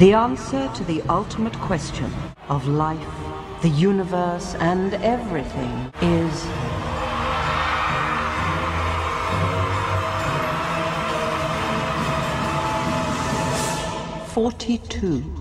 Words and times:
The 0.00 0.14
answer 0.14 0.66
to 0.76 0.84
the 0.84 1.02
ultimate 1.10 1.52
question 1.58 2.10
of 2.48 2.66
life, 2.66 3.14
the 3.60 3.68
universe, 3.68 4.54
and 4.54 4.94
everything 4.94 5.92
is. 6.00 6.42
Forty-two. 14.32 15.39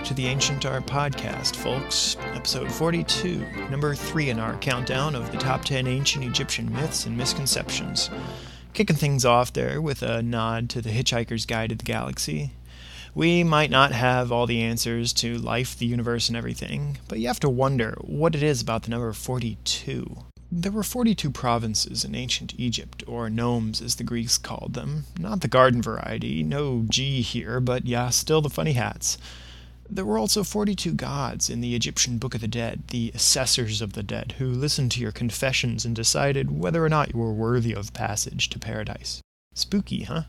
Back 0.00 0.08
to 0.08 0.14
the 0.14 0.28
Ancient 0.28 0.64
Art 0.64 0.86
Podcast, 0.86 1.56
folks. 1.56 2.16
Episode 2.32 2.72
42, 2.72 3.44
number 3.68 3.94
3 3.94 4.30
in 4.30 4.38
our 4.38 4.56
countdown 4.56 5.14
of 5.14 5.30
the 5.30 5.36
top 5.36 5.62
10 5.62 5.86
ancient 5.86 6.24
Egyptian 6.24 6.72
myths 6.72 7.04
and 7.04 7.14
misconceptions. 7.14 8.08
Kicking 8.72 8.96
things 8.96 9.26
off 9.26 9.52
there 9.52 9.78
with 9.82 10.02
a 10.02 10.22
nod 10.22 10.70
to 10.70 10.80
the 10.80 10.88
Hitchhiker's 10.88 11.44
Guide 11.44 11.68
to 11.68 11.76
the 11.76 11.84
Galaxy. 11.84 12.52
We 13.14 13.44
might 13.44 13.70
not 13.70 13.92
have 13.92 14.32
all 14.32 14.46
the 14.46 14.62
answers 14.62 15.12
to 15.14 15.36
life, 15.36 15.76
the 15.76 15.84
universe, 15.84 16.28
and 16.28 16.36
everything, 16.36 16.96
but 17.06 17.18
you 17.18 17.26
have 17.26 17.40
to 17.40 17.50
wonder 17.50 17.98
what 18.00 18.34
it 18.34 18.42
is 18.42 18.62
about 18.62 18.84
the 18.84 18.90
number 18.90 19.12
42. 19.12 20.16
There 20.50 20.72
were 20.72 20.82
42 20.82 21.30
provinces 21.30 22.06
in 22.06 22.14
ancient 22.14 22.54
Egypt, 22.56 23.04
or 23.06 23.28
nomes 23.28 23.82
as 23.82 23.96
the 23.96 24.04
Greeks 24.04 24.38
called 24.38 24.72
them. 24.72 25.04
Not 25.18 25.42
the 25.42 25.48
garden 25.48 25.82
variety, 25.82 26.42
no 26.42 26.86
G 26.88 27.20
here, 27.20 27.60
but 27.60 27.84
yeah, 27.84 28.08
still 28.08 28.40
the 28.40 28.48
funny 28.48 28.72
hats. 28.72 29.18
There 29.92 30.04
were 30.04 30.18
also 30.18 30.44
42 30.44 30.92
gods 30.92 31.50
in 31.50 31.60
the 31.60 31.74
Egyptian 31.74 32.18
Book 32.18 32.36
of 32.36 32.40
the 32.40 32.46
Dead, 32.46 32.84
the 32.88 33.10
assessors 33.12 33.82
of 33.82 33.94
the 33.94 34.04
dead, 34.04 34.36
who 34.38 34.46
listened 34.46 34.92
to 34.92 35.00
your 35.00 35.10
confessions 35.10 35.84
and 35.84 35.96
decided 35.96 36.56
whether 36.56 36.84
or 36.84 36.88
not 36.88 37.12
you 37.12 37.18
were 37.18 37.32
worthy 37.32 37.74
of 37.74 37.92
passage 37.92 38.48
to 38.50 38.58
paradise. 38.60 39.20
Spooky, 39.52 40.04
huh? 40.04 40.22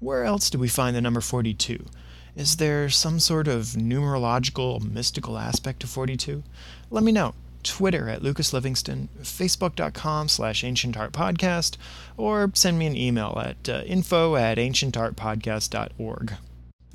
Where 0.00 0.24
else 0.24 0.50
do 0.50 0.58
we 0.58 0.66
find 0.66 0.96
the 0.96 1.00
number 1.00 1.20
42? 1.20 1.86
Is 2.34 2.56
there 2.56 2.90
some 2.90 3.20
sort 3.20 3.46
of 3.46 3.76
numerological, 3.76 4.82
mystical 4.82 5.38
aspect 5.38 5.80
to 5.80 5.86
42? 5.86 6.42
Let 6.90 7.04
me 7.04 7.12
know. 7.12 7.34
Twitter 7.62 8.08
at 8.08 8.22
Lucas 8.22 8.52
Livingston, 8.52 9.08
Facebook.com 9.22 10.28
slash 10.28 10.64
Ancient 10.64 10.96
Art 10.96 11.12
Podcast, 11.12 11.76
or 12.16 12.50
send 12.54 12.76
me 12.78 12.86
an 12.86 12.96
email 12.96 13.40
at 13.40 13.68
uh, 13.68 13.82
info 13.86 14.34
at 14.34 14.58
ancientartpodcast.org. 14.58 16.34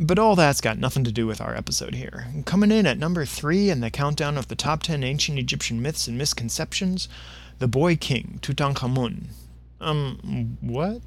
But 0.04 0.18
all 0.18 0.36
that's 0.36 0.62
got 0.62 0.80
nothing 0.80 1.04
to 1.04 1.12
do 1.12 1.28
with 1.28 1.40
our 1.40 1.56
episode 1.56 1.94
here. 1.94 2.26
Coming 2.46 2.72
in 2.72 2.88
at 2.88 2.98
number 2.98 3.24
three 3.24 3.70
in 3.70 3.82
the 3.82 3.92
countdown 3.92 4.36
of 4.36 4.48
the 4.48 4.56
top 4.56 4.82
10 4.82 5.04
ancient 5.04 5.38
Egyptian 5.38 5.80
myths 5.80 6.08
and 6.08 6.18
misconceptions, 6.18 7.08
the 7.60 7.68
boy 7.68 7.98
king, 7.98 8.40
Tutankhamun. 8.42 9.26
Um, 9.80 10.58
what? 10.60 11.02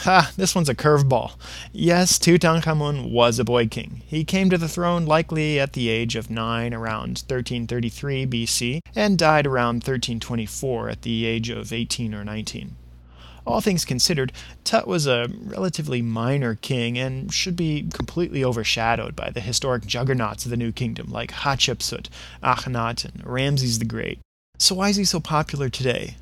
Ha, 0.00 0.32
this 0.36 0.54
one's 0.54 0.68
a 0.68 0.74
curveball. 0.74 1.36
Yes, 1.72 2.18
Tutankhamun 2.18 3.10
was 3.10 3.38
a 3.38 3.44
boy 3.44 3.68
king. 3.68 4.02
He 4.06 4.22
came 4.22 4.50
to 4.50 4.58
the 4.58 4.68
throne 4.68 5.06
likely 5.06 5.58
at 5.58 5.72
the 5.72 5.88
age 5.88 6.14
of 6.14 6.28
9 6.28 6.74
around 6.74 7.22
1333 7.26 8.26
BC 8.26 8.80
and 8.94 9.16
died 9.16 9.46
around 9.46 9.76
1324 9.76 10.90
at 10.90 11.00
the 11.00 11.24
age 11.24 11.48
of 11.48 11.72
18 11.72 12.14
or 12.14 12.22
19. 12.22 12.76
All 13.46 13.60
things 13.60 13.84
considered, 13.84 14.32
Tut 14.64 14.88
was 14.88 15.06
a 15.06 15.28
relatively 15.44 16.02
minor 16.02 16.56
king 16.56 16.98
and 16.98 17.32
should 17.32 17.54
be 17.54 17.88
completely 17.92 18.42
overshadowed 18.42 19.14
by 19.14 19.30
the 19.30 19.40
historic 19.40 19.86
juggernauts 19.86 20.44
of 20.44 20.50
the 20.50 20.56
New 20.56 20.72
Kingdom 20.72 21.10
like 21.10 21.30
Hatshepsut, 21.30 22.08
Akhenaten, 22.42 23.22
Ramses 23.24 23.78
the 23.78 23.84
Great. 23.84 24.18
So 24.58 24.74
why 24.74 24.88
is 24.88 24.96
he 24.96 25.04
so 25.04 25.20
popular 25.20 25.68
today? 25.68 26.16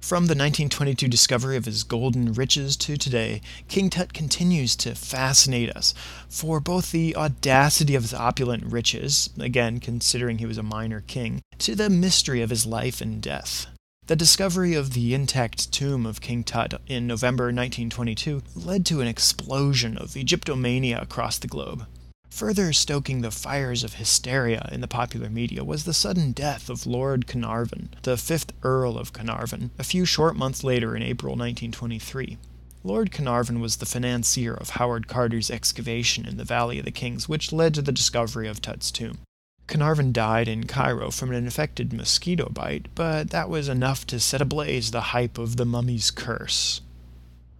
From 0.00 0.24
the 0.24 0.34
1922 0.34 1.06
discovery 1.06 1.56
of 1.56 1.66
his 1.66 1.84
golden 1.84 2.32
riches 2.32 2.76
to 2.78 2.96
today, 2.96 3.40
King 3.68 3.88
Tut 3.90 4.12
continues 4.12 4.74
to 4.76 4.94
fascinate 4.94 5.70
us 5.70 5.94
for 6.28 6.58
both 6.58 6.90
the 6.90 7.14
audacity 7.14 7.94
of 7.94 8.02
his 8.02 8.14
opulent 8.14 8.64
riches, 8.64 9.30
again 9.38 9.78
considering 9.78 10.38
he 10.38 10.46
was 10.46 10.58
a 10.58 10.62
minor 10.62 11.02
king, 11.02 11.42
to 11.58 11.76
the 11.76 11.90
mystery 11.90 12.42
of 12.42 12.50
his 12.50 12.66
life 12.66 13.00
and 13.00 13.20
death. 13.20 13.66
The 14.08 14.16
discovery 14.16 14.74
of 14.74 14.94
the 14.94 15.14
intact 15.14 15.70
tomb 15.70 16.06
of 16.06 16.20
King 16.20 16.42
Tut 16.42 16.80
in 16.88 17.06
November 17.06 17.44
1922 17.44 18.42
led 18.56 18.84
to 18.86 19.00
an 19.00 19.06
explosion 19.06 19.96
of 19.96 20.14
Egyptomania 20.14 21.00
across 21.00 21.38
the 21.38 21.46
globe. 21.46 21.86
Further 22.28 22.72
stoking 22.72 23.20
the 23.20 23.30
fires 23.30 23.84
of 23.84 23.94
hysteria 23.94 24.68
in 24.72 24.80
the 24.80 24.88
popular 24.88 25.30
media 25.30 25.62
was 25.62 25.84
the 25.84 25.94
sudden 25.94 26.32
death 26.32 26.68
of 26.68 26.84
Lord 26.84 27.28
Carnarvon, 27.28 27.90
the 28.02 28.16
fifth 28.16 28.52
Earl 28.64 28.98
of 28.98 29.12
Carnarvon, 29.12 29.70
a 29.78 29.84
few 29.84 30.04
short 30.04 30.34
months 30.34 30.64
later 30.64 30.96
in 30.96 31.02
April 31.04 31.34
1923. 31.34 32.38
Lord 32.82 33.12
Carnarvon 33.12 33.60
was 33.60 33.76
the 33.76 33.86
financier 33.86 34.52
of 34.52 34.70
Howard 34.70 35.06
Carter's 35.06 35.48
excavation 35.48 36.26
in 36.26 36.38
the 36.38 36.44
Valley 36.44 36.80
of 36.80 36.84
the 36.84 36.90
Kings, 36.90 37.28
which 37.28 37.52
led 37.52 37.72
to 37.74 37.82
the 37.82 37.92
discovery 37.92 38.48
of 38.48 38.60
Tut's 38.60 38.90
tomb. 38.90 39.20
Carnarvon 39.66 40.12
died 40.12 40.48
in 40.48 40.66
Cairo 40.66 41.10
from 41.10 41.30
an 41.30 41.36
infected 41.36 41.92
mosquito 41.92 42.48
bite, 42.48 42.88
but 42.94 43.30
that 43.30 43.48
was 43.48 43.68
enough 43.68 44.06
to 44.08 44.20
set 44.20 44.40
ablaze 44.40 44.90
the 44.90 45.12
hype 45.12 45.38
of 45.38 45.56
the 45.56 45.64
mummy's 45.64 46.10
curse. 46.10 46.80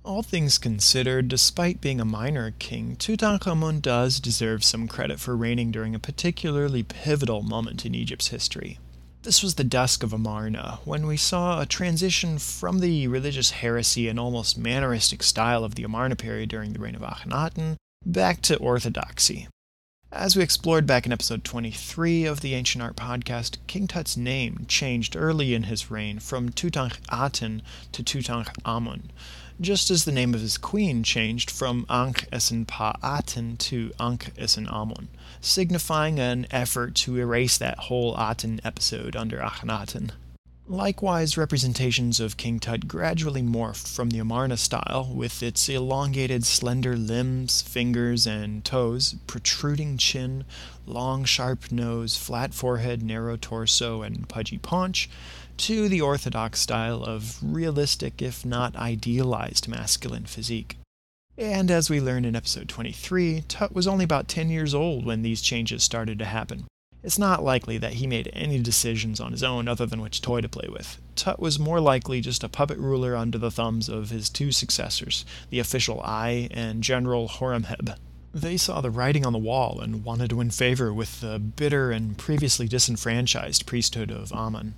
All 0.04 0.22
things 0.22 0.58
considered, 0.58 1.28
despite 1.28 1.80
being 1.80 2.00
a 2.00 2.04
minor 2.04 2.54
king, 2.58 2.96
Tutankhamun 2.96 3.80
does 3.80 4.18
deserve 4.18 4.64
some 4.64 4.88
credit 4.88 5.20
for 5.20 5.36
reigning 5.36 5.70
during 5.70 5.94
a 5.94 6.00
particularly 6.00 6.82
pivotal 6.82 7.42
moment 7.42 7.86
in 7.86 7.94
Egypt's 7.94 8.28
history. 8.28 8.80
This 9.22 9.40
was 9.40 9.54
the 9.54 9.62
dusk 9.62 10.02
of 10.02 10.12
Amarna, 10.12 10.80
when 10.84 11.06
we 11.06 11.16
saw 11.16 11.60
a 11.60 11.66
transition 11.66 12.38
from 12.38 12.80
the 12.80 13.06
religious 13.06 13.52
heresy 13.52 14.08
and 14.08 14.18
almost 14.18 14.58
manneristic 14.58 15.22
style 15.22 15.62
of 15.62 15.76
the 15.76 15.84
Amarna 15.84 16.16
period 16.16 16.48
during 16.48 16.72
the 16.72 16.80
reign 16.80 16.96
of 16.96 17.02
Akhenaten 17.02 17.76
back 18.04 18.42
to 18.42 18.56
orthodoxy. 18.56 19.46
As 20.14 20.36
we 20.36 20.42
explored 20.42 20.86
back 20.86 21.06
in 21.06 21.12
episode 21.12 21.42
23 21.42 22.26
of 22.26 22.42
the 22.42 22.52
Ancient 22.52 22.82
Art 22.82 22.96
podcast, 22.96 23.56
King 23.66 23.86
Tut's 23.86 24.14
name 24.14 24.66
changed 24.68 25.16
early 25.16 25.54
in 25.54 25.62
his 25.62 25.90
reign 25.90 26.18
from 26.18 26.50
Tutankhaten 26.50 27.62
to 27.92 28.02
Tutankhamun, 28.02 29.04
just 29.58 29.90
as 29.90 30.04
the 30.04 30.12
name 30.12 30.34
of 30.34 30.42
his 30.42 30.58
queen 30.58 31.02
changed 31.02 31.50
from 31.50 31.86
Ankh 31.88 32.28
Aten 32.30 33.56
to 33.56 33.92
Ankh 33.98 34.32
Amun, 34.68 35.08
signifying 35.40 36.20
an 36.20 36.46
effort 36.50 36.94
to 36.96 37.16
erase 37.16 37.56
that 37.56 37.78
whole 37.78 38.14
Aten 38.18 38.60
episode 38.62 39.16
under 39.16 39.38
Akhenaten. 39.38 40.10
Likewise, 40.68 41.36
representations 41.36 42.20
of 42.20 42.36
King 42.36 42.60
Tut 42.60 42.86
gradually 42.86 43.42
morphed 43.42 43.92
from 43.92 44.10
the 44.10 44.20
Amarna 44.20 44.56
style, 44.56 45.12
with 45.12 45.42
its 45.42 45.68
elongated, 45.68 46.46
slender 46.46 46.96
limbs, 46.96 47.62
fingers, 47.62 48.28
and 48.28 48.64
toes, 48.64 49.16
protruding 49.26 49.98
chin, 49.98 50.44
long, 50.86 51.24
sharp 51.24 51.72
nose, 51.72 52.16
flat 52.16 52.54
forehead, 52.54 53.02
narrow 53.02 53.36
torso, 53.36 54.02
and 54.02 54.28
pudgy 54.28 54.56
paunch, 54.56 55.10
to 55.56 55.88
the 55.88 56.00
orthodox 56.00 56.60
style 56.60 57.02
of 57.02 57.38
realistic, 57.42 58.22
if 58.22 58.46
not 58.46 58.76
idealized, 58.76 59.66
masculine 59.66 60.26
physique. 60.26 60.76
And 61.36 61.72
as 61.72 61.90
we 61.90 62.00
learned 62.00 62.24
in 62.24 62.36
episode 62.36 62.68
23, 62.68 63.44
Tut 63.48 63.74
was 63.74 63.88
only 63.88 64.04
about 64.04 64.28
10 64.28 64.48
years 64.48 64.74
old 64.74 65.04
when 65.04 65.22
these 65.22 65.42
changes 65.42 65.82
started 65.82 66.20
to 66.20 66.24
happen. 66.24 66.66
It's 67.02 67.18
not 67.18 67.42
likely 67.42 67.78
that 67.78 67.94
he 67.94 68.06
made 68.06 68.30
any 68.32 68.60
decisions 68.60 69.18
on 69.18 69.32
his 69.32 69.42
own 69.42 69.66
other 69.66 69.86
than 69.86 70.00
which 70.00 70.22
toy 70.22 70.40
to 70.40 70.48
play 70.48 70.68
with. 70.68 71.00
Tut 71.16 71.40
was 71.40 71.58
more 71.58 71.80
likely 71.80 72.20
just 72.20 72.44
a 72.44 72.48
puppet 72.48 72.78
ruler 72.78 73.16
under 73.16 73.38
the 73.38 73.50
thumbs 73.50 73.88
of 73.88 74.10
his 74.10 74.30
two 74.30 74.52
successors, 74.52 75.24
the 75.50 75.58
official 75.58 76.00
Ai 76.04 76.48
and 76.52 76.82
General 76.82 77.28
Horemheb. 77.28 77.96
They 78.32 78.56
saw 78.56 78.80
the 78.80 78.90
writing 78.90 79.26
on 79.26 79.32
the 79.32 79.38
wall 79.38 79.80
and 79.80 80.04
wanted 80.04 80.30
to 80.30 80.36
win 80.36 80.50
favor 80.50 80.94
with 80.94 81.20
the 81.20 81.38
bitter 81.38 81.90
and 81.90 82.16
previously 82.16 82.68
disenfranchised 82.68 83.66
priesthood 83.66 84.10
of 84.10 84.32
Amun. 84.32 84.74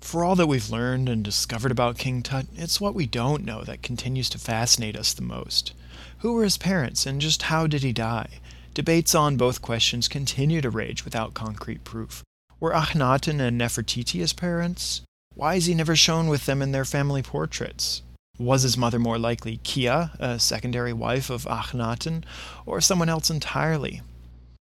For 0.00 0.24
all 0.24 0.36
that 0.36 0.46
we've 0.46 0.70
learned 0.70 1.08
and 1.08 1.24
discovered 1.24 1.72
about 1.72 1.98
King 1.98 2.22
Tut, 2.22 2.46
it's 2.54 2.80
what 2.80 2.94
we 2.94 3.06
don't 3.06 3.44
know 3.44 3.64
that 3.64 3.82
continues 3.82 4.28
to 4.30 4.38
fascinate 4.38 4.96
us 4.96 5.12
the 5.12 5.22
most. 5.22 5.72
Who 6.18 6.32
were 6.34 6.44
his 6.44 6.58
parents, 6.58 7.06
and 7.06 7.20
just 7.20 7.42
how 7.42 7.66
did 7.66 7.82
he 7.82 7.92
die? 7.92 8.40
Debates 8.76 9.14
on 9.14 9.38
both 9.38 9.62
questions 9.62 10.06
continue 10.06 10.60
to 10.60 10.68
rage 10.68 11.02
without 11.02 11.32
concrete 11.32 11.82
proof. 11.82 12.22
Were 12.60 12.72
Akhenaten 12.72 13.40
and 13.40 13.58
Nefertiti 13.58 14.20
his 14.20 14.34
parents? 14.34 15.00
Why 15.32 15.54
is 15.54 15.64
he 15.64 15.72
never 15.72 15.96
shown 15.96 16.28
with 16.28 16.44
them 16.44 16.60
in 16.60 16.72
their 16.72 16.84
family 16.84 17.22
portraits? 17.22 18.02
Was 18.38 18.64
his 18.64 18.76
mother 18.76 18.98
more 18.98 19.18
likely 19.18 19.56
Kiya, 19.64 20.10
a 20.20 20.38
secondary 20.38 20.92
wife 20.92 21.30
of 21.30 21.46
Akhenaten, 21.46 22.22
or 22.66 22.82
someone 22.82 23.08
else 23.08 23.30
entirely? 23.30 24.02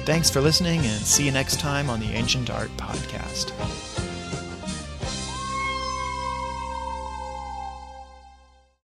Thanks 0.04 0.28
for 0.28 0.42
listening, 0.42 0.80
and 0.80 1.00
see 1.00 1.24
you 1.24 1.32
next 1.32 1.60
time 1.60 1.88
on 1.88 1.98
the 1.98 2.12
Ancient 2.12 2.50
Art 2.50 2.68
Podcast. 2.76 4.01